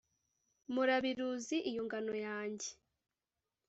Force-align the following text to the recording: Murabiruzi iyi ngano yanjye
Murabiruzi 0.73 1.57
iyi 1.69 1.79
ngano 1.85 2.13
yanjye 2.27 2.69